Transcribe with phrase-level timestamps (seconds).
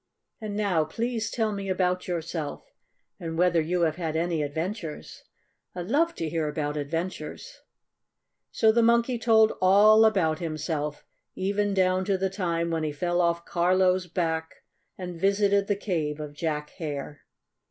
[0.41, 2.65] "And now please tell me about yourself
[3.19, 5.21] and whether you have had any adventures.
[5.75, 7.59] I love to hear about adventures."
[8.49, 13.21] So the Monkey told all about himself, even down to the time when he fell
[13.21, 14.49] off Carlo's back
[14.97, 17.21] and visited the cave of Jack Hare.